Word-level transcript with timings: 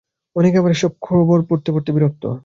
অনেকে 0.35 0.57
আবার 0.57 0.71
এসব 0.71 0.91
খবর 1.01 1.37
পড়তে 1.49 1.69
পড়তে 1.71 1.91
বিরক্ত। 1.95 2.23